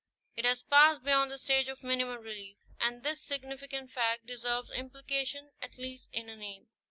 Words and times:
It 0.35 0.45
has 0.45 0.63
passed 0.63 1.03
beyond 1.03 1.29
the 1.29 1.37
stage 1.37 1.67
of 1.67 1.83
minimum 1.83 2.21
relief, 2.23 2.57
and 2.79 3.03
this 3.03 3.21
significant 3.21 3.91
fact 3.91 4.25
deserves 4.25 4.71
impli 4.71 5.05
cation, 5.05 5.51
at 5.61 5.77
least, 5.77 6.09
in 6.11 6.25
aname. 6.27 6.65